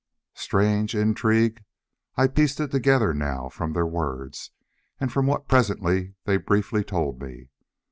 Strange 0.33 0.95
intrigue! 0.95 1.63
I 2.15 2.27
pieced 2.27 2.59
it 2.59 2.71
together 2.71 3.13
now, 3.13 3.49
from 3.49 3.73
their 3.73 3.85
words, 3.85 4.49
and 4.99 5.13
from 5.13 5.27
what 5.27 5.47
presently 5.47 6.15
they 6.25 6.37
briefly 6.37 6.83
told 6.83 7.21
me. 7.21 7.49